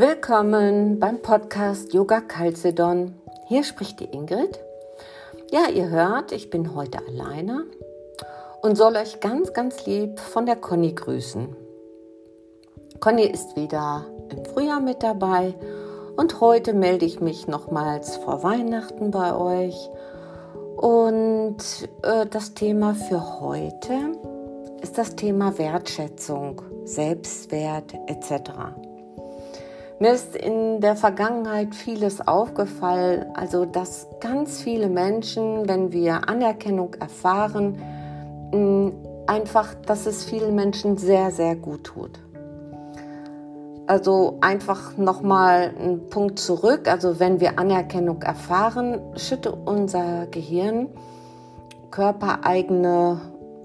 Willkommen 0.00 0.98
beim 0.98 1.20
Podcast 1.20 1.92
Yoga 1.92 2.22
Calcedon. 2.22 3.16
Hier 3.48 3.64
spricht 3.64 4.00
die 4.00 4.06
Ingrid. 4.06 4.58
Ja, 5.52 5.68
ihr 5.68 5.90
hört, 5.90 6.32
ich 6.32 6.48
bin 6.48 6.74
heute 6.74 7.00
alleine 7.06 7.66
und 8.62 8.76
soll 8.76 8.96
euch 8.96 9.20
ganz, 9.20 9.52
ganz 9.52 9.84
lieb 9.84 10.18
von 10.18 10.46
der 10.46 10.56
Conny 10.56 10.94
grüßen. 10.94 11.54
Conny 13.00 13.24
ist 13.26 13.56
wieder 13.56 14.06
im 14.30 14.42
Frühjahr 14.46 14.80
mit 14.80 15.02
dabei 15.02 15.54
und 16.16 16.40
heute 16.40 16.72
melde 16.72 17.04
ich 17.04 17.20
mich 17.20 17.46
nochmals 17.46 18.16
vor 18.16 18.42
Weihnachten 18.42 19.10
bei 19.10 19.36
euch. 19.36 19.90
Und 20.78 21.58
äh, 22.04 22.24
das 22.24 22.54
Thema 22.54 22.94
für 22.94 23.42
heute 23.42 24.12
ist 24.80 24.96
das 24.96 25.14
Thema 25.14 25.58
Wertschätzung, 25.58 26.62
Selbstwert 26.86 27.92
etc. 28.06 28.50
Mir 30.02 30.14
ist 30.14 30.34
in 30.34 30.80
der 30.80 30.96
Vergangenheit 30.96 31.74
vieles 31.74 32.26
aufgefallen, 32.26 33.26
also 33.34 33.66
dass 33.66 34.08
ganz 34.18 34.62
viele 34.62 34.88
Menschen, 34.88 35.68
wenn 35.68 35.92
wir 35.92 36.26
Anerkennung 36.26 36.94
erfahren, 36.94 37.76
einfach, 39.26 39.74
dass 39.74 40.06
es 40.06 40.24
vielen 40.24 40.54
Menschen 40.54 40.96
sehr, 40.96 41.30
sehr 41.32 41.54
gut 41.54 41.84
tut. 41.84 42.18
Also 43.86 44.38
einfach 44.40 44.96
nochmal 44.96 45.74
einen 45.78 46.08
Punkt 46.08 46.38
zurück. 46.38 46.88
Also 46.88 47.20
wenn 47.20 47.38
wir 47.40 47.58
Anerkennung 47.58 48.22
erfahren, 48.22 49.02
schüttet 49.16 49.54
unser 49.66 50.28
Gehirn 50.28 50.88
körpereigene 51.90 53.20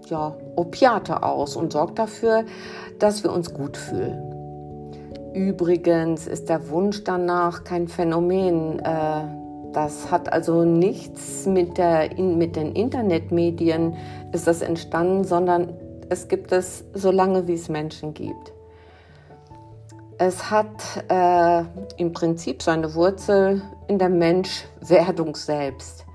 ja, 0.07 0.35
Opiate 0.57 1.23
aus 1.23 1.55
und 1.55 1.71
sorgt 1.71 1.97
dafür, 1.97 2.43
dass 2.99 3.23
wir 3.23 3.31
uns 3.31 3.53
gut 3.53 3.77
fühlen. 3.77 4.34
Übrigens 5.35 6.27
ist 6.27 6.47
der 6.47 6.69
Wunsch 6.69 7.03
danach 7.03 7.65
kein 7.65 7.89
Phänomen. 7.89 8.79
Äh, 8.79 9.21
das 9.73 10.09
hat 10.09 10.31
also 10.31 10.63
nichts 10.63 11.45
mit, 11.45 11.77
der, 11.77 12.09
mit 12.17 12.55
den 12.55 12.71
Internetmedien 12.71 13.97
ist 14.31 14.47
das 14.47 14.61
entstanden, 14.61 15.25
sondern 15.25 15.73
es 16.07 16.29
gibt 16.29 16.53
es 16.53 16.85
so 16.93 17.11
lange, 17.11 17.49
wie 17.49 17.55
es 17.55 17.67
Menschen 17.67 18.13
gibt. 18.13 18.53
Es 20.17 20.49
hat 20.49 21.03
äh, 21.09 21.63
im 21.97 22.13
Prinzip 22.13 22.61
seine 22.61 22.95
Wurzel 22.95 23.61
in 23.89 23.99
der 23.99 24.07
Menschwerdung 24.07 25.35
selbst. 25.35 26.05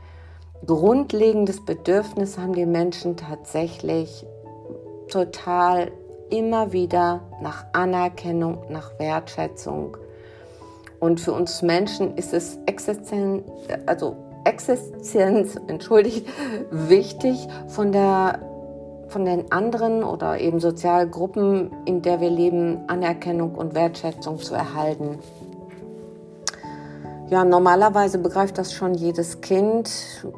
Grundlegendes 0.65 1.63
Bedürfnis 1.63 2.39
haben 2.39 2.55
die 2.55 2.65
Menschen 2.65 3.19
tatsächlich 3.19 4.25
total 5.09 5.93
immer 6.31 6.73
wieder 6.73 7.21
nach 7.43 7.65
Anerkennung, 7.73 8.65
nach 8.71 8.99
Wertschätzung. 8.99 9.97
Und 10.99 11.21
für 11.21 11.33
uns 11.33 11.63
Menschen 11.63 12.17
ist 12.17 12.33
es 12.33 12.59
existenz, 12.67 13.45
also 13.87 14.17
Existenz, 14.45 15.57
entschuldigt, 15.67 16.27
wichtig 16.71 17.47
von 17.69 17.93
der 17.93 18.41
von 19.09 19.25
den 19.25 19.51
anderen 19.51 20.05
oder 20.05 20.39
eben 20.39 20.61
Sozialgruppen, 20.61 21.73
in 21.85 22.01
der 22.01 22.21
wir 22.21 22.31
leben, 22.31 22.79
Anerkennung 22.87 23.57
und 23.57 23.75
Wertschätzung 23.75 24.39
zu 24.39 24.55
erhalten. 24.55 25.19
Ja, 27.29 27.45
normalerweise 27.45 28.19
begreift 28.19 28.57
das 28.57 28.73
schon 28.73 28.95
jedes 28.95 29.41
Kind 29.41 29.91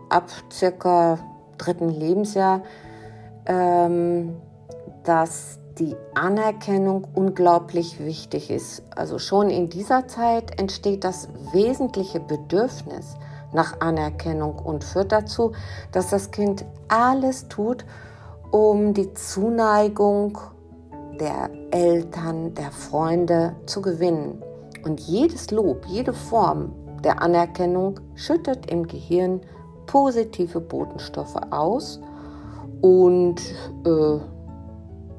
ab 0.08 0.30
circa 0.50 1.18
dritten 1.58 1.90
Lebensjahr, 1.90 2.62
ähm, 3.46 4.36
dass 5.04 5.58
die 5.78 5.96
Anerkennung 6.14 7.06
unglaublich 7.14 7.98
wichtig 7.98 8.50
ist. 8.50 8.82
Also 8.94 9.18
schon 9.18 9.50
in 9.50 9.68
dieser 9.68 10.06
Zeit 10.08 10.60
entsteht 10.60 11.04
das 11.04 11.28
wesentliche 11.52 12.20
Bedürfnis 12.20 13.16
nach 13.52 13.80
Anerkennung 13.80 14.58
und 14.58 14.84
führt 14.84 15.12
dazu, 15.12 15.52
dass 15.92 16.10
das 16.10 16.30
Kind 16.30 16.64
alles 16.88 17.48
tut, 17.48 17.84
um 18.50 18.94
die 18.94 19.12
Zuneigung 19.14 20.38
der 21.20 21.50
Eltern, 21.70 22.54
der 22.54 22.70
Freunde 22.70 23.54
zu 23.66 23.82
gewinnen. 23.82 24.42
Und 24.84 25.00
jedes 25.00 25.50
Lob, 25.50 25.86
jede 25.86 26.12
Form 26.12 26.72
der 27.04 27.22
Anerkennung 27.22 28.00
schüttet 28.14 28.70
im 28.70 28.86
Gehirn 28.86 29.40
positive 29.86 30.60
Botenstoffe 30.60 31.36
aus 31.50 32.00
und 32.80 33.40
äh, 33.84 34.18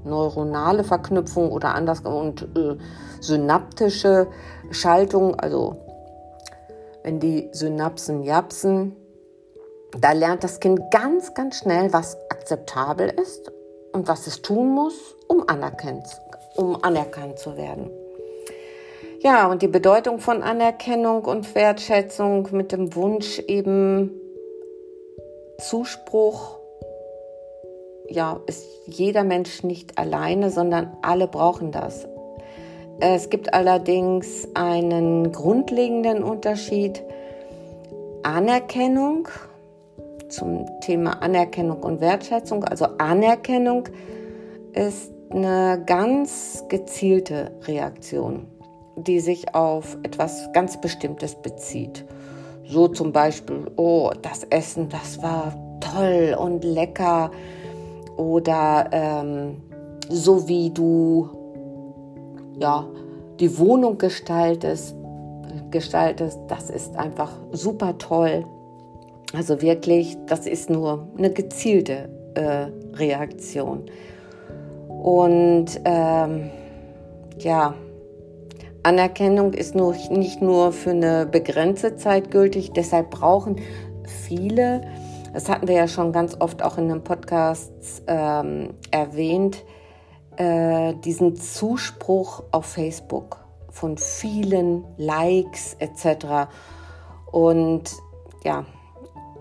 neuronale 0.05 0.83
Verknüpfung 0.83 1.51
oder 1.51 1.75
anders 1.75 2.01
und 2.01 2.43
äh, 2.55 2.75
synaptische 3.19 4.27
Schaltung, 4.71 5.39
also 5.39 5.77
wenn 7.03 7.19
die 7.19 7.49
Synapsen 7.51 8.23
japsen, 8.23 8.95
da 9.99 10.11
lernt 10.13 10.43
das 10.43 10.59
Kind 10.59 10.81
ganz, 10.91 11.33
ganz 11.33 11.57
schnell, 11.57 11.93
was 11.93 12.17
akzeptabel 12.29 13.09
ist 13.09 13.51
und 13.91 14.07
was 14.07 14.27
es 14.27 14.41
tun 14.41 14.73
muss, 14.73 15.15
um 15.27 15.47
anerkannt, 15.47 16.05
um 16.55 16.81
anerkannt 16.83 17.39
zu 17.39 17.55
werden. 17.57 17.91
Ja, 19.19 19.49
und 19.49 19.61
die 19.61 19.67
Bedeutung 19.67 20.19
von 20.19 20.43
Anerkennung 20.43 21.23
und 21.23 21.55
Wertschätzung 21.55 22.49
mit 22.51 22.71
dem 22.71 22.93
Wunsch 22.95 23.39
eben 23.39 24.11
Zuspruch 25.59 26.59
ja, 28.09 28.39
ist 28.47 28.65
jeder 28.87 29.23
Mensch 29.23 29.63
nicht 29.63 29.97
alleine, 29.97 30.49
sondern 30.49 30.95
alle 31.01 31.27
brauchen 31.27 31.71
das. 31.71 32.07
Es 32.99 33.29
gibt 33.29 33.53
allerdings 33.53 34.47
einen 34.53 35.31
grundlegenden 35.31 36.23
Unterschied. 36.23 37.03
Anerkennung 38.23 39.27
zum 40.29 40.65
Thema 40.81 41.21
Anerkennung 41.21 41.83
und 41.83 42.01
Wertschätzung. 42.01 42.63
Also 42.63 42.85
Anerkennung 42.97 43.89
ist 44.73 45.11
eine 45.29 45.81
ganz 45.85 46.63
gezielte 46.69 47.51
Reaktion, 47.63 48.47
die 48.95 49.19
sich 49.19 49.53
auf 49.53 49.97
etwas 50.03 50.49
ganz 50.53 50.79
Bestimmtes 50.79 51.35
bezieht. 51.35 52.05
So 52.65 52.87
zum 52.87 53.11
Beispiel, 53.11 53.69
oh, 53.75 54.11
das 54.21 54.43
Essen, 54.45 54.89
das 54.89 55.21
war 55.21 55.53
toll 55.79 56.35
und 56.39 56.63
lecker 56.63 57.31
oder 58.17 58.89
ähm, 58.91 59.57
so 60.09 60.47
wie 60.47 60.69
du 60.69 61.29
ja, 62.59 62.87
die 63.39 63.57
Wohnung 63.57 63.97
gestaltest, 63.97 64.95
gestaltest, 65.71 66.39
das 66.47 66.69
ist 66.69 66.95
einfach 66.97 67.31
super 67.51 67.97
toll. 67.97 68.45
Also 69.35 69.61
wirklich, 69.61 70.17
das 70.27 70.45
ist 70.45 70.69
nur 70.69 71.07
eine 71.17 71.31
gezielte 71.31 72.09
äh, 72.35 72.67
Reaktion. 72.95 73.83
Und 74.87 75.81
ähm, 75.85 76.51
ja, 77.39 77.73
Anerkennung 78.83 79.53
ist 79.53 79.75
nur, 79.75 79.95
nicht 80.11 80.41
nur 80.41 80.71
für 80.71 80.91
eine 80.91 81.25
begrenzte 81.25 81.95
Zeit 81.95 82.31
gültig, 82.31 82.71
deshalb 82.73 83.09
brauchen 83.09 83.57
viele 84.05 84.81
das 85.33 85.49
hatten 85.49 85.67
wir 85.67 85.75
ja 85.75 85.87
schon 85.87 86.11
ganz 86.11 86.37
oft 86.39 86.63
auch 86.63 86.77
in 86.77 86.89
den 86.89 87.03
Podcasts 87.03 88.03
ähm, 88.07 88.75
erwähnt, 88.91 89.65
äh, 90.37 90.93
diesen 91.03 91.35
Zuspruch 91.35 92.43
auf 92.51 92.65
Facebook 92.65 93.39
von 93.69 93.97
vielen 93.97 94.85
Likes 94.97 95.75
etc. 95.79 96.49
Und 97.31 97.91
ja, 98.43 98.65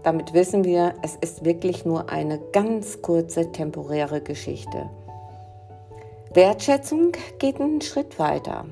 damit 0.03 0.33
wissen 0.33 0.65
wir, 0.65 0.95
es 1.03 1.17
ist 1.17 1.45
wirklich 1.45 1.85
nur 1.85 2.11
eine 2.11 2.39
ganz 2.53 3.03
kurze 3.03 3.53
temporäre 3.53 4.23
Geschichte. 4.23 4.88
Wertschätzung 6.33 7.12
geht 7.38 7.61
einen 7.61 7.83
Schritt 7.83 8.19
weiter. 8.19 8.65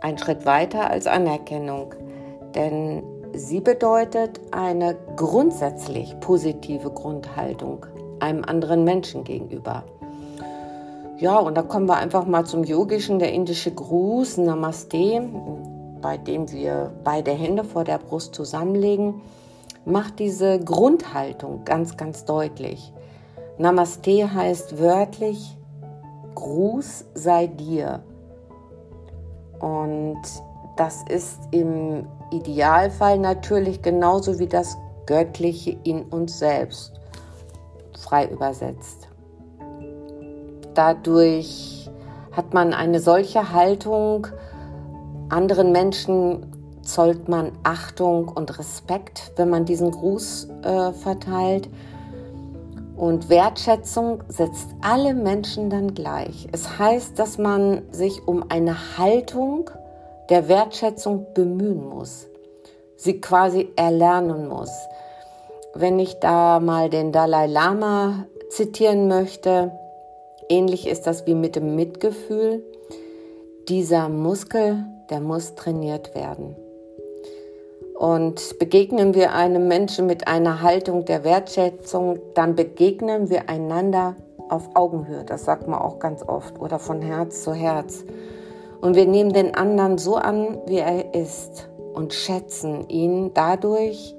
Ein 0.00 0.18
Schritt 0.18 0.46
weiter 0.46 0.88
als 0.88 1.08
Anerkennung. 1.08 1.94
Denn 2.54 3.02
Sie 3.34 3.60
bedeutet 3.60 4.40
eine 4.50 4.96
grundsätzlich 5.16 6.18
positive 6.20 6.90
Grundhaltung 6.90 7.86
einem 8.20 8.44
anderen 8.44 8.84
Menschen 8.84 9.24
gegenüber. 9.24 9.84
Ja, 11.18 11.38
und 11.38 11.56
da 11.56 11.62
kommen 11.62 11.88
wir 11.88 11.96
einfach 11.96 12.26
mal 12.26 12.44
zum 12.44 12.64
Yogischen, 12.64 13.18
der 13.18 13.32
indische 13.32 13.70
Gruß, 13.70 14.36
Namaste, 14.38 15.22
bei 16.02 16.18
dem 16.18 16.50
wir 16.52 16.92
beide 17.04 17.30
Hände 17.30 17.64
vor 17.64 17.84
der 17.84 17.98
Brust 17.98 18.34
zusammenlegen, 18.34 19.22
macht 19.86 20.18
diese 20.18 20.58
Grundhaltung 20.60 21.64
ganz, 21.64 21.96
ganz 21.96 22.24
deutlich. 22.26 22.92
Namaste 23.58 24.34
heißt 24.34 24.78
wörtlich, 24.78 25.56
Gruß 26.34 27.06
sei 27.14 27.46
dir. 27.46 28.02
Und 29.58 30.20
das 30.76 31.02
ist 31.08 31.38
im 31.50 32.06
Idealfall 32.30 33.18
natürlich 33.18 33.82
genauso 33.82 34.38
wie 34.38 34.46
das 34.46 34.76
Göttliche 35.06 35.78
in 35.84 36.02
uns 36.04 36.38
selbst, 36.38 36.92
frei 37.98 38.26
übersetzt. 38.26 39.08
Dadurch 40.74 41.90
hat 42.32 42.52
man 42.52 42.74
eine 42.74 43.00
solche 43.00 43.52
Haltung 43.52 44.26
Anderen 45.28 45.72
Menschen 45.72 46.46
zollt 46.82 47.28
man 47.28 47.50
Achtung 47.64 48.28
und 48.28 48.58
Respekt, 48.60 49.32
wenn 49.34 49.50
man 49.50 49.64
diesen 49.64 49.90
Gruß 49.90 50.48
äh, 50.62 50.92
verteilt. 50.92 51.68
Und 52.96 53.28
Wertschätzung 53.28 54.22
setzt 54.28 54.68
alle 54.82 55.14
Menschen 55.14 55.68
dann 55.68 55.94
gleich. 55.94 56.48
Es 56.52 56.78
heißt, 56.78 57.18
dass 57.18 57.38
man 57.38 57.82
sich 57.90 58.26
um 58.26 58.44
eine 58.48 58.96
Haltung 58.96 59.68
der 60.30 60.48
Wertschätzung 60.48 61.26
bemühen 61.34 61.88
muss, 61.88 62.26
sie 62.96 63.20
quasi 63.20 63.68
erlernen 63.76 64.48
muss. 64.48 64.70
Wenn 65.74 65.98
ich 65.98 66.18
da 66.20 66.60
mal 66.60 66.90
den 66.90 67.12
Dalai 67.12 67.46
Lama 67.46 68.26
zitieren 68.50 69.08
möchte, 69.08 69.72
ähnlich 70.48 70.86
ist 70.86 71.06
das 71.06 71.26
wie 71.26 71.34
mit 71.34 71.56
dem 71.56 71.76
Mitgefühl. 71.76 72.64
Dieser 73.68 74.08
Muskel, 74.08 74.84
der 75.10 75.20
muss 75.20 75.54
trainiert 75.54 76.14
werden. 76.14 76.56
Und 77.98 78.58
begegnen 78.58 79.14
wir 79.14 79.32
einem 79.32 79.68
Menschen 79.68 80.06
mit 80.06 80.28
einer 80.28 80.60
Haltung 80.60 81.04
der 81.06 81.24
Wertschätzung, 81.24 82.18
dann 82.34 82.54
begegnen 82.54 83.30
wir 83.30 83.48
einander 83.48 84.16
auf 84.48 84.68
Augenhöhe. 84.74 85.24
Das 85.24 85.44
sagt 85.44 85.66
man 85.66 85.80
auch 85.80 85.98
ganz 85.98 86.22
oft 86.22 86.60
oder 86.60 86.78
von 86.78 87.00
Herz 87.00 87.42
zu 87.42 87.54
Herz. 87.54 88.04
Und 88.80 88.96
wir 88.96 89.06
nehmen 89.06 89.32
den 89.32 89.54
anderen 89.54 89.98
so 89.98 90.16
an, 90.16 90.58
wie 90.66 90.78
er 90.78 91.14
ist 91.14 91.68
und 91.94 92.12
schätzen 92.12 92.88
ihn 92.88 93.32
dadurch, 93.34 94.14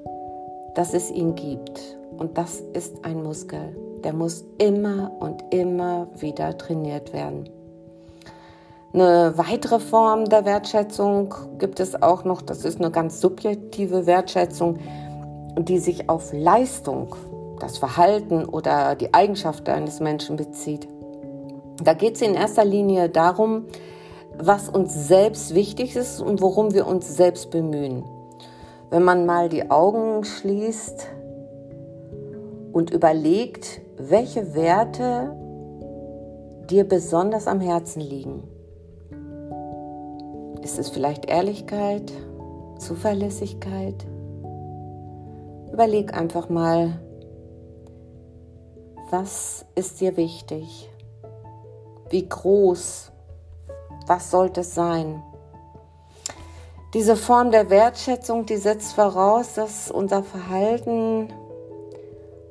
dass 0.76 0.94
es 0.94 1.12
ihn 1.12 1.36
gibt. 1.36 1.98
Und 2.18 2.38
das 2.38 2.62
ist 2.74 3.06
ein 3.06 3.24
Muskel. 3.24 3.76
Der 4.04 4.14
muss 4.14 4.46
immer 4.58 5.12
und 5.20 5.44
immer 5.52 6.08
wieder 6.18 6.58
trainiert 6.58 7.14
werden. 7.14 7.50
Eine 8.94 9.34
weitere 9.36 9.80
Form 9.80 10.26
der 10.26 10.46
Wertschätzung 10.46 11.34
gibt 11.60 11.80
es 11.80 12.02
auch 12.02 12.24
noch, 12.24 12.42
das 12.42 12.66
ist 12.66 12.80
eine 12.80 12.90
ganz 12.90 13.22
subjektive 13.22 14.08
Wertschätzung, 14.08 14.78
die 15.58 15.78
sich 15.78 16.10
auf 16.10 16.32
Leistung, 16.34 17.16
das 17.60 17.78
Verhalten 17.78 18.46
oder 18.46 18.96
die 18.96 19.14
Eigenschaft 19.14 19.68
eines 19.68 20.00
Menschen 20.00 20.36
bezieht. 20.36 20.88
Da 21.84 21.94
geht 21.94 22.16
es 22.16 22.22
in 22.22 22.34
erster 22.34 22.66
Linie 22.66 23.10
darum, 23.10 23.66
was 24.40 24.70
uns 24.70 25.08
selbst 25.08 25.54
wichtig 25.54 25.96
ist 25.96 26.22
und 26.22 26.42
worum 26.42 26.74
wir 26.74 26.88
uns 26.88 27.16
selbst 27.16 27.52
bemühen. 27.52 28.04
Wenn 28.90 29.04
man 29.04 29.26
mal 29.26 29.50
die 29.50 29.70
Augen 29.70 30.24
schließt 30.24 31.08
und 32.72 32.92
überlegt, 32.92 33.82
welche 33.98 34.56
Werte 34.56 35.36
dir 36.70 36.88
besonders 36.88 37.48
am 37.48 37.60
Herzen 37.60 38.02
liegen 38.02 38.44
ist 40.68 40.80
es 40.80 40.90
vielleicht 40.90 41.30
Ehrlichkeit, 41.30 42.12
Zuverlässigkeit? 42.78 44.06
Überleg 45.72 46.14
einfach 46.14 46.50
mal, 46.50 47.00
was 49.10 49.66
ist 49.76 50.02
dir 50.02 50.18
wichtig? 50.18 50.90
Wie 52.10 52.28
groß? 52.28 53.14
Was 54.08 54.32
sollte 54.32 54.62
es 54.62 54.74
sein? 54.74 55.22
Diese 56.94 57.18
Form 57.18 57.52
der 57.52 57.70
Wertschätzung, 57.70 58.46
die 58.46 58.56
setzt 58.56 58.94
voraus, 58.94 59.54
dass 59.54 59.92
unser 59.92 60.24
Verhalten, 60.24 61.34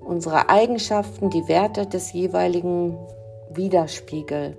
unsere 0.01 0.51
Eigenschaften, 0.51 1.31
die 1.31 1.49
Werte 1.49 1.87
des 1.87 2.13
jeweiligen 2.13 2.99
widerspiegeln. 3.51 4.59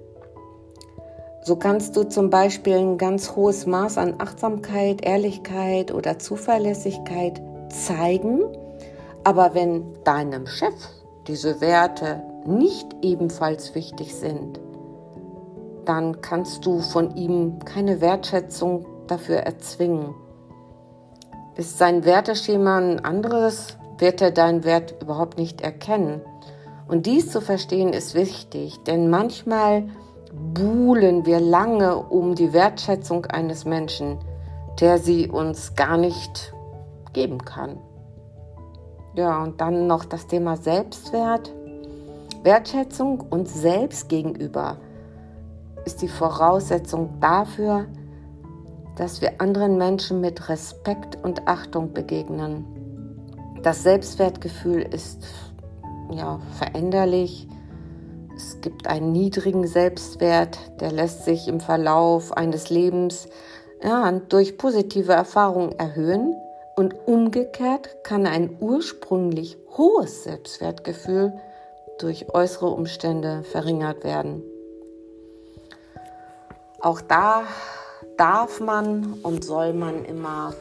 So 1.43 1.55
kannst 1.55 1.95
du 1.95 2.03
zum 2.03 2.31
Beispiel 2.31 2.77
ein 2.77 2.97
ganz 2.97 3.35
hohes 3.35 3.67
Maß 3.67 3.99
an 3.99 4.15
Achtsamkeit, 4.17 5.05
Ehrlichkeit 5.05 5.93
oder 5.93 6.17
Zuverlässigkeit 6.17 7.39
zeigen, 7.69 8.41
aber 9.23 9.53
wenn 9.53 10.03
deinem 10.03 10.47
Chef 10.47 10.73
diese 11.27 11.61
Werte 11.61 12.23
nicht 12.45 12.87
ebenfalls 13.01 13.75
wichtig 13.75 14.15
sind, 14.15 14.59
dann 15.87 16.21
kannst 16.21 16.65
du 16.65 16.79
von 16.81 17.15
ihm 17.15 17.59
keine 17.63 18.01
Wertschätzung 18.01 18.85
dafür 19.07 19.37
erzwingen. 19.37 20.13
Ist 21.55 21.77
sein 21.77 22.05
Werteschema 22.05 22.77
ein 22.77 23.05
anderes, 23.05 23.77
wird 23.97 24.21
er 24.21 24.31
deinen 24.31 24.63
Wert 24.63 24.95
überhaupt 25.01 25.37
nicht 25.37 25.61
erkennen. 25.61 26.21
Und 26.87 27.05
dies 27.05 27.31
zu 27.31 27.41
verstehen 27.41 27.93
ist 27.93 28.15
wichtig, 28.15 28.77
denn 28.83 29.09
manchmal 29.09 29.89
buhlen 30.53 31.25
wir 31.25 31.39
lange 31.39 31.97
um 31.97 32.35
die 32.35 32.53
Wertschätzung 32.53 33.25
eines 33.25 33.65
Menschen, 33.65 34.19
der 34.79 34.97
sie 34.97 35.29
uns 35.29 35.75
gar 35.75 35.97
nicht 35.97 36.53
geben 37.13 37.43
kann. 37.43 37.79
Ja, 39.15 39.41
und 39.41 39.61
dann 39.61 39.87
noch 39.87 40.05
das 40.05 40.27
Thema 40.27 40.57
Selbstwert. 40.57 41.51
Wertschätzung 42.43 43.21
uns 43.21 43.53
selbst 43.53 44.09
gegenüber 44.09 44.77
ist 45.87 46.01
die 46.01 46.09
Voraussetzung 46.09 47.17
dafür, 47.21 47.85
dass 48.97 49.21
wir 49.21 49.39
anderen 49.39 49.77
Menschen 49.77 50.19
mit 50.19 50.49
Respekt 50.49 51.17
und 51.23 51.47
Achtung 51.47 51.93
begegnen. 51.93 52.65
Das 53.63 53.83
Selbstwertgefühl 53.83 54.81
ist 54.81 55.23
ja 56.11 56.41
veränderlich, 56.57 57.47
es 58.35 58.59
gibt 58.59 58.85
einen 58.87 59.13
niedrigen 59.13 59.65
Selbstwert, 59.65 60.59
der 60.81 60.91
lässt 60.91 61.23
sich 61.23 61.47
im 61.47 61.61
Verlauf 61.61 62.35
eines 62.35 62.69
Lebens 62.69 63.29
ja, 63.81 64.11
durch 64.11 64.57
positive 64.57 65.13
Erfahrungen 65.13 65.71
erhöhen 65.79 66.35
und 66.75 66.95
umgekehrt 67.07 68.03
kann 68.03 68.27
ein 68.27 68.57
ursprünglich 68.59 69.57
hohes 69.77 70.25
Selbstwertgefühl 70.25 71.31
durch 71.97 72.33
äußere 72.33 72.67
Umstände 72.67 73.43
verringert 73.43 74.03
werden. 74.03 74.43
Auch 76.79 77.01
da 77.01 77.43
darf 78.17 78.59
man 78.59 79.19
und 79.23 79.43
soll 79.43 79.73
man 79.73 80.05
immer 80.05 80.53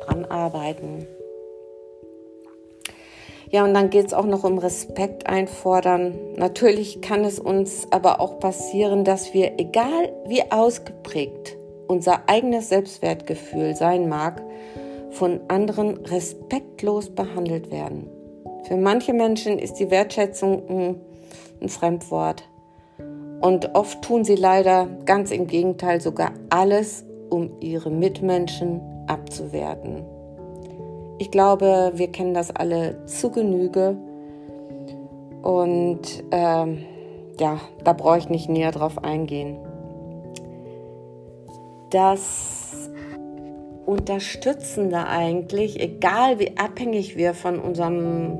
dran 0.00 0.24
arbeiten. 0.26 1.06
Ja, 3.50 3.64
und 3.64 3.74
dann 3.74 3.90
geht 3.90 4.06
es 4.06 4.14
auch 4.14 4.26
noch 4.26 4.44
um 4.44 4.58
Respekt 4.58 5.26
einfordern. 5.26 6.16
Natürlich 6.36 7.00
kann 7.00 7.24
es 7.24 7.40
uns 7.40 7.88
aber 7.90 8.20
auch 8.20 8.38
passieren, 8.38 9.04
dass 9.04 9.34
wir, 9.34 9.58
egal 9.58 10.12
wie 10.26 10.50
ausgeprägt 10.52 11.56
unser 11.88 12.28
eigenes 12.28 12.68
Selbstwertgefühl 12.68 13.74
sein 13.74 14.08
mag, 14.08 14.40
von 15.10 15.40
anderen 15.48 16.06
respektlos 16.06 17.10
behandelt 17.10 17.72
werden. 17.72 18.08
Für 18.68 18.76
manche 18.76 19.12
Menschen 19.12 19.58
ist 19.58 19.74
die 19.74 19.90
Wertschätzung 19.90 21.00
ein, 21.60 21.68
Fremdwort. 21.68 22.44
Und 23.40 23.74
oft 23.74 24.02
tun 24.02 24.24
sie 24.24 24.34
leider 24.34 24.86
ganz 25.06 25.30
im 25.30 25.46
Gegenteil 25.46 26.00
sogar 26.00 26.32
alles, 26.50 27.04
um 27.30 27.50
ihre 27.60 27.90
Mitmenschen 27.90 28.80
abzuwerten. 29.06 30.04
Ich 31.18 31.30
glaube, 31.30 31.92
wir 31.94 32.12
kennen 32.12 32.34
das 32.34 32.54
alle 32.54 33.04
zu 33.06 33.30
Genüge. 33.30 33.96
Und 35.42 36.00
ähm, 36.30 36.84
ja, 37.38 37.60
da 37.82 37.92
brauche 37.94 38.18
ich 38.18 38.28
nicht 38.28 38.48
näher 38.48 38.72
drauf 38.72 39.02
eingehen. 39.02 39.56
Das 41.90 42.90
Unterstützende 43.86 45.06
eigentlich, 45.06 45.80
egal 45.80 46.38
wie 46.38 46.56
abhängig 46.56 47.16
wir 47.16 47.34
von 47.34 47.58
unserem 47.58 48.38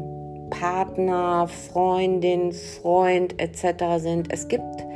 Partner, 0.50 1.48
Freundin, 1.48 2.52
Freund 2.52 3.40
etc. 3.40 4.02
sind, 4.02 4.32
es 4.32 4.48
gibt 4.48 4.89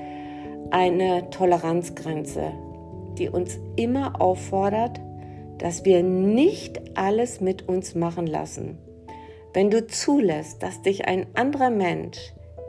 eine 0.74 1.30
Toleranzgrenze, 1.30 2.52
die 3.16 3.28
uns 3.28 3.60
immer 3.76 4.20
auffordert, 4.20 5.00
dass 5.58 5.84
wir 5.84 6.02
nicht 6.02 6.98
alles 6.98 7.40
mit 7.40 7.68
uns 7.68 7.94
machen 7.94 8.26
lassen. 8.26 8.78
Wenn 9.52 9.70
du 9.70 9.86
zulässt, 9.86 10.64
dass 10.64 10.82
dich 10.82 11.06
ein 11.06 11.28
anderer 11.34 11.70
Mensch 11.70 12.18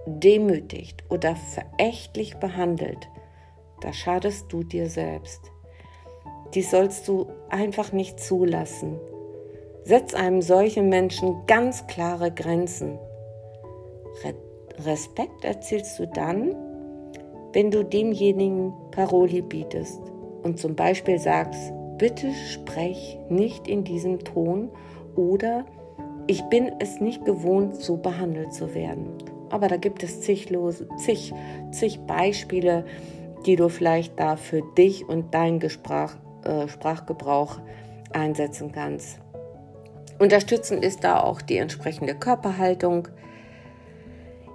demütigt 0.06 1.04
oder 1.10 1.36
verächtlich 1.36 2.38
behandelt, 2.38 3.10
da 3.82 3.92
schadest 3.92 4.54
du 4.54 4.64
dir 4.64 4.88
selbst. 4.88 5.42
Dies 6.54 6.70
sollst 6.70 7.08
du 7.08 7.26
einfach 7.50 7.92
nicht 7.92 8.20
zulassen. 8.20 9.00
Setz 9.84 10.14
einem 10.14 10.44
solchen 10.44 10.90
Menschen 10.90 11.48
ganz 11.48 11.88
klare 11.88 12.32
Grenzen. 12.32 13.00
Re 14.24 14.36
Respekt 14.78 15.46
erzielst 15.46 15.98
du 15.98 16.06
dann, 16.06 16.54
wenn 17.56 17.72
du 17.72 17.86
demjenigen 17.86 18.74
Paroli 18.92 19.42
bietest 19.42 20.02
und 20.44 20.60
zum 20.60 20.76
Beispiel 20.76 21.18
sagst, 21.18 21.72
bitte 21.98 22.34
sprech 22.34 23.18
nicht 23.30 23.70
in 23.70 23.86
diesem 23.86 24.20
Ton 24.20 24.70
oder 25.16 25.66
ich 26.28 26.42
bin 26.50 26.70
es 26.80 27.00
nicht 27.00 27.24
gewohnt, 27.24 27.78
so 27.78 27.96
behandelt 27.96 28.54
zu 28.54 28.76
werden. 28.76 29.08
Aber 29.52 29.70
da 29.70 29.78
gibt 29.78 30.04
es 30.04 30.20
zig, 30.20 30.52
zig, 30.98 31.34
zig 31.72 32.00
Beispiele, 32.02 32.84
die 33.46 33.56
du 33.56 33.70
vielleicht 33.70 34.20
da 34.20 34.36
für 34.36 34.62
dich 34.78 35.08
und 35.08 35.34
deinen 35.34 35.60
Gesprach, 35.60 36.18
äh, 36.44 36.68
Sprachgebrauch 36.68 37.60
einsetzen 38.12 38.74
kannst. 38.74 39.20
Unterstützend 40.20 40.84
ist 40.84 41.06
da 41.06 41.22
auch 41.22 41.42
die 41.42 41.58
entsprechende 41.58 42.16
Körperhaltung. 42.16 43.08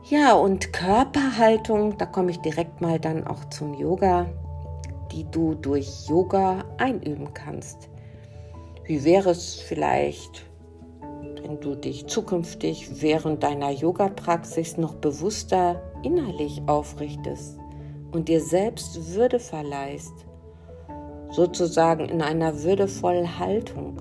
Ja, 0.09 0.33
und 0.35 0.73
Körperhaltung, 0.73 1.97
da 1.99 2.07
komme 2.07 2.30
ich 2.30 2.38
direkt 2.38 2.80
mal 2.80 2.99
dann 2.99 3.26
auch 3.26 3.45
zum 3.50 3.75
Yoga, 3.75 4.26
die 5.12 5.25
du 5.30 5.54
durch 5.54 6.09
Yoga 6.09 6.64
einüben 6.78 7.33
kannst. 7.35 7.90
Wie 8.85 9.04
wäre 9.04 9.30
es 9.30 9.54
vielleicht, 9.54 10.47
wenn 11.42 11.61
du 11.61 11.75
dich 11.75 12.07
zukünftig 12.07 13.02
während 13.02 13.42
deiner 13.42 13.71
Yoga-Praxis 13.71 14.78
noch 14.78 14.95
bewusster 14.95 15.80
innerlich 16.02 16.62
aufrichtest 16.66 17.59
und 18.11 18.28
dir 18.28 18.40
selbst 18.40 19.14
Würde 19.14 19.38
verleihst, 19.38 20.26
sozusagen 21.30 22.07
in 22.07 22.23
einer 22.23 22.62
würdevollen 22.62 23.38
Haltung? 23.38 24.00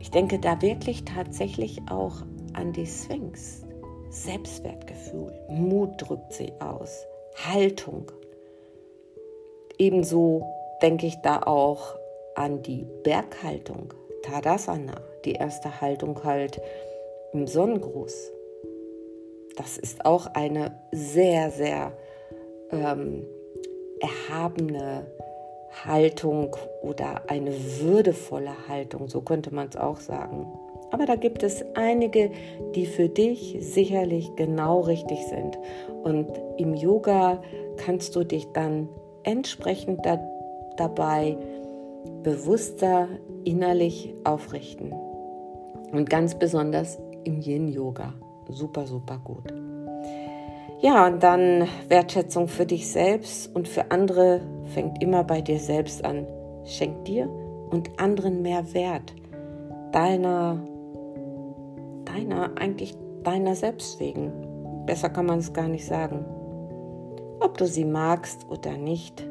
Ich 0.00 0.10
denke 0.10 0.40
da 0.40 0.60
wirklich 0.62 1.04
tatsächlich 1.04 1.82
auch 1.88 2.22
an 2.54 2.72
die 2.72 2.86
Sphinx. 2.86 3.62
Selbstwertgefühl, 4.12 5.32
Mut 5.48 5.94
drückt 5.96 6.34
sie 6.34 6.52
aus, 6.60 7.06
Haltung. 7.34 8.12
Ebenso 9.78 10.46
denke 10.82 11.06
ich 11.06 11.16
da 11.22 11.42
auch 11.42 11.96
an 12.34 12.62
die 12.62 12.86
Berghaltung, 13.02 13.94
Tadasana, 14.22 15.00
die 15.24 15.32
erste 15.32 15.80
Haltung 15.80 16.22
halt 16.24 16.60
im 17.32 17.46
Sonnengruß. 17.46 18.30
Das 19.56 19.78
ist 19.78 20.04
auch 20.04 20.26
eine 20.26 20.78
sehr, 20.92 21.50
sehr 21.50 21.92
ähm, 22.70 23.26
erhabene 24.00 25.06
Haltung 25.84 26.54
oder 26.82 27.22
eine 27.28 27.52
würdevolle 27.80 28.68
Haltung, 28.68 29.08
so 29.08 29.22
könnte 29.22 29.54
man 29.54 29.68
es 29.68 29.76
auch 29.76 30.00
sagen. 30.00 30.46
Aber 30.92 31.06
da 31.06 31.16
gibt 31.16 31.42
es 31.42 31.64
einige, 31.74 32.30
die 32.74 32.86
für 32.86 33.08
dich 33.08 33.56
sicherlich 33.60 34.36
genau 34.36 34.80
richtig 34.80 35.26
sind. 35.26 35.58
Und 36.04 36.28
im 36.58 36.74
Yoga 36.74 37.42
kannst 37.76 38.14
du 38.14 38.24
dich 38.24 38.46
dann 38.52 38.88
entsprechend 39.24 40.06
da, 40.06 40.20
dabei 40.76 41.36
bewusster 42.22 43.08
innerlich 43.44 44.14
aufrichten. 44.24 44.92
Und 45.92 46.08
ganz 46.08 46.38
besonders 46.38 46.98
im 47.24 47.40
Yin-Yoga. 47.40 48.14
Super, 48.48 48.86
super 48.86 49.20
gut. 49.24 49.52
Ja, 50.80 51.06
und 51.06 51.22
dann 51.22 51.68
Wertschätzung 51.88 52.48
für 52.48 52.66
dich 52.66 52.90
selbst 52.90 53.54
und 53.54 53.68
für 53.68 53.90
andere 53.92 54.40
fängt 54.74 55.02
immer 55.02 55.22
bei 55.22 55.40
dir 55.40 55.58
selbst 55.58 56.04
an. 56.04 56.26
Schenk 56.64 57.04
dir 57.04 57.28
und 57.70 58.00
anderen 58.00 58.42
mehr 58.42 58.74
Wert. 58.74 59.14
Deiner, 59.92 60.58
deiner, 62.12 62.50
eigentlich 62.56 62.94
deiner 63.22 63.54
selbst 63.54 63.98
wegen. 64.00 64.32
Besser 64.86 65.08
kann 65.08 65.26
man 65.26 65.38
es 65.38 65.52
gar 65.52 65.68
nicht 65.68 65.86
sagen. 65.86 66.24
Ob 67.40 67.56
du 67.58 67.66
sie 67.66 67.84
magst 67.84 68.46
oder 68.50 68.76
nicht. 68.76 69.26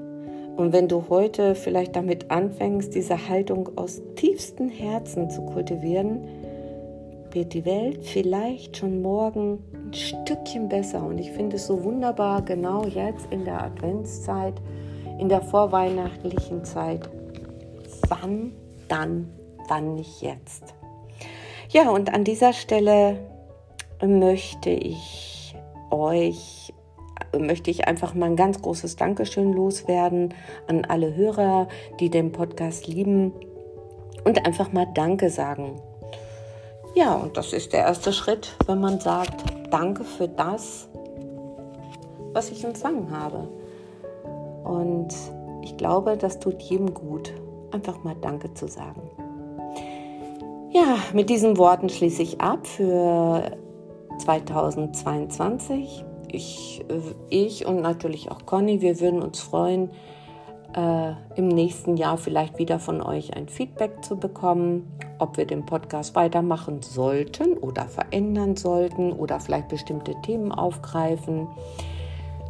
Und 0.57 0.73
wenn 0.73 0.87
du 0.87 1.05
heute 1.09 1.55
vielleicht 1.55 1.95
damit 1.95 2.29
anfängst, 2.29 2.93
diese 2.93 3.29
Haltung 3.29 3.69
aus 3.77 4.01
tiefstem 4.15 4.69
Herzen 4.69 5.29
zu 5.29 5.41
kultivieren, 5.43 6.27
wird 7.31 7.53
die 7.53 7.65
Welt 7.65 8.03
vielleicht 8.03 8.77
schon 8.77 9.01
morgen 9.01 9.59
ein 9.73 9.93
Stückchen 9.93 10.67
besser. 10.67 11.05
Und 11.05 11.17
ich 11.19 11.31
finde 11.31 11.55
es 11.55 11.67
so 11.67 11.83
wunderbar, 11.83 12.41
genau 12.41 12.85
jetzt 12.85 13.27
in 13.31 13.45
der 13.45 13.63
Adventszeit, 13.63 14.55
in 15.19 15.29
der 15.29 15.41
vorweihnachtlichen 15.41 16.65
Zeit. 16.65 17.09
Wann 18.09 18.51
dann, 18.89 19.29
wann 19.69 19.95
nicht 19.95 20.21
jetzt? 20.21 20.75
Ja, 21.71 21.89
und 21.89 22.13
an 22.13 22.25
dieser 22.25 22.51
Stelle 22.51 23.17
möchte 24.01 24.69
ich 24.69 25.55
euch 25.89 26.73
möchte 27.37 27.71
ich 27.71 27.87
einfach 27.87 28.13
mal 28.13 28.25
ein 28.25 28.35
ganz 28.35 28.61
großes 28.61 28.97
Dankeschön 28.97 29.53
loswerden 29.53 30.33
an 30.67 30.83
alle 30.83 31.15
Hörer, 31.15 31.69
die 31.99 32.09
den 32.09 32.33
Podcast 32.33 32.87
lieben 32.87 33.31
und 34.25 34.45
einfach 34.45 34.73
mal 34.73 34.87
Danke 34.93 35.29
sagen. 35.29 35.81
Ja, 36.93 37.15
und 37.15 37.37
das 37.37 37.53
ist 37.53 37.71
der 37.71 37.81
erste 37.81 38.11
Schritt, 38.11 38.53
wenn 38.65 38.81
man 38.81 38.99
sagt, 38.99 39.43
danke 39.69 40.03
für 40.03 40.27
das, 40.27 40.89
was 42.33 42.51
ich 42.51 42.65
empfangen 42.65 43.11
habe. 43.11 43.47
Und 44.65 45.15
ich 45.63 45.77
glaube, 45.77 46.17
das 46.17 46.39
tut 46.39 46.61
jedem 46.61 46.93
gut, 46.93 47.31
einfach 47.71 48.03
mal 48.03 48.15
Danke 48.19 48.53
zu 48.53 48.67
sagen. 48.67 49.09
Ja, 50.73 50.95
mit 51.11 51.29
diesen 51.29 51.57
Worten 51.57 51.89
schließe 51.89 52.21
ich 52.21 52.39
ab 52.39 52.65
für 52.65 53.57
2022. 54.19 56.05
Ich, 56.29 56.85
ich 57.29 57.65
und 57.65 57.81
natürlich 57.81 58.31
auch 58.31 58.45
Conny, 58.45 58.79
wir 58.79 59.01
würden 59.01 59.21
uns 59.21 59.41
freuen, 59.41 59.89
äh, 60.73 61.11
im 61.35 61.49
nächsten 61.49 61.97
Jahr 61.97 62.17
vielleicht 62.17 62.57
wieder 62.57 62.79
von 62.79 63.01
euch 63.01 63.35
ein 63.35 63.49
Feedback 63.49 64.01
zu 64.01 64.15
bekommen, 64.15 64.89
ob 65.19 65.35
wir 65.35 65.45
den 65.45 65.65
Podcast 65.65 66.15
weitermachen 66.15 66.81
sollten 66.81 67.57
oder 67.57 67.89
verändern 67.89 68.55
sollten 68.55 69.11
oder 69.11 69.41
vielleicht 69.41 69.67
bestimmte 69.67 70.15
Themen 70.21 70.53
aufgreifen. 70.53 71.47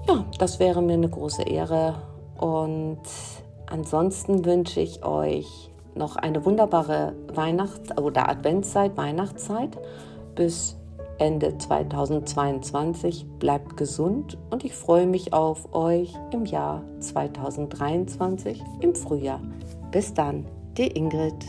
Ja, 0.08 0.26
das 0.38 0.60
wäre 0.60 0.84
mir 0.84 0.94
eine 0.94 1.10
große 1.10 1.42
Ehre 1.42 1.96
und 2.38 3.02
ansonsten 3.66 4.46
wünsche 4.46 4.80
ich 4.80 5.04
euch 5.04 5.71
noch 5.96 6.16
eine 6.16 6.46
wunderbare 6.46 7.14
Weihnachts- 7.34 7.98
oder 7.98 8.30
Adventszeit, 8.30 8.96
Weihnachtszeit 8.98 9.78
bis 10.36 10.78
Ende 11.18 11.58
2022. 11.58 13.26
Bleibt 13.40 13.78
gesund 13.78 14.38
und 14.50 14.64
ich 14.64 14.74
freue 14.74 15.06
mich 15.06 15.34
auf 15.34 15.74
euch 15.74 16.14
im 16.32 16.46
Jahr 16.46 16.84
2023 17.00 18.64
im 18.80 18.96
Frühjahr. 18.96 19.42
Bis 19.92 20.14
dann, 20.14 20.46
die 20.78 20.88
Ingrid. 20.88 21.46